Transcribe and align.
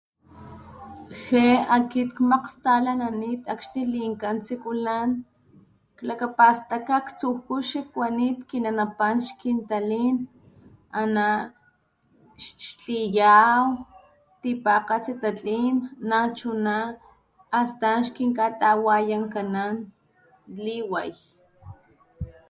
Je 1.21 1.45
akit 1.77 2.11
makgstalananit 2.31 3.41
akxni 3.53 3.83
linkan 3.93 4.37
sikulan 4.47 5.09
klakapastaka 5.97 6.91
aktsujku 7.01 7.55
xikkuanit 7.69 8.37
kinanapan 8.49 9.17
xkintalin 9.27 10.15
ana 11.01 11.27
xtliyaw 12.45 13.63
tipakgatsi 14.41 15.13
tatlin 15.21 15.75
nachuna 16.09 16.77
hastan 17.53 17.99
xkikatawayankanan 18.07 19.75
liway. 20.63 21.11